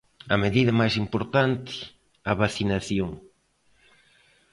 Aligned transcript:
A 0.33 0.37
medida 0.43 0.71
máis 0.79 0.95
importante, 1.03 1.73
a 2.31 2.33
vacinación. 2.41 3.11